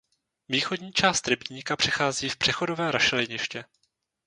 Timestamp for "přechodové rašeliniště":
2.37-3.65